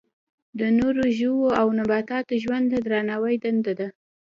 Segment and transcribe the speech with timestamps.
[0.59, 3.87] د نورو ژویو او نباتاتو ژوند ته درناوی دنده ده.